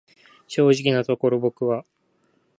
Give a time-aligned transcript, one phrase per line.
[0.47, 1.85] 正直のところ僕は、